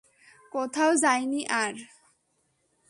কোথাও 0.51 0.91
যাইনি 0.95 1.41
আর। 1.61 1.73